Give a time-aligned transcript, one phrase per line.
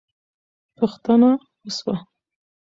[0.77, 1.29] پوښتنه
[1.65, 1.95] وسوه.